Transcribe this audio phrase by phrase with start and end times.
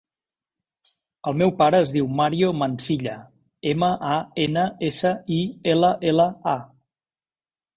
[1.31, 3.13] El meu pare es diu Mario Mansilla:
[3.75, 5.39] ema, a, ena, essa, i,
[5.75, 6.27] ela, ela,
[6.57, 6.59] a.